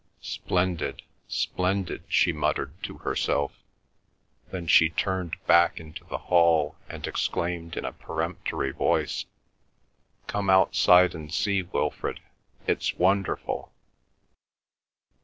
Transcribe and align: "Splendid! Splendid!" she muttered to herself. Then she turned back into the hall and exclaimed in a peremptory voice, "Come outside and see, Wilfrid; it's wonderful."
"Splendid! 0.23 1.03
Splendid!" 1.27 2.05
she 2.07 2.33
muttered 2.33 2.73
to 2.81 2.97
herself. 2.97 3.51
Then 4.49 4.65
she 4.65 4.89
turned 4.89 5.35
back 5.45 5.79
into 5.79 6.03
the 6.05 6.17
hall 6.17 6.75
and 6.89 7.05
exclaimed 7.05 7.77
in 7.77 7.85
a 7.85 7.91
peremptory 7.93 8.71
voice, 8.71 9.25
"Come 10.25 10.49
outside 10.49 11.13
and 11.13 11.31
see, 11.31 11.61
Wilfrid; 11.61 12.19
it's 12.65 12.95
wonderful." 12.95 13.71